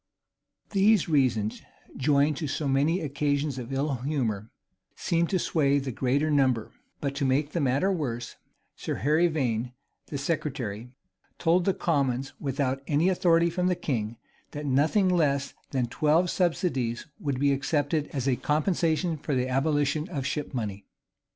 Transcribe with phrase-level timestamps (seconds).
[0.71, 1.61] These reasons,
[1.95, 4.49] joined to so many occasions of ill humor,
[4.95, 8.35] seemed to sway with the greater number: but, to make the matter worse,
[8.75, 9.73] Sir Harry Vane,
[10.07, 10.89] the secretary,
[11.37, 14.17] told the commons, without any authority from the king,
[14.53, 20.09] that nothing less than twelve subsidies would be accepted as a compensation for the abolition
[20.09, 20.83] of ship money.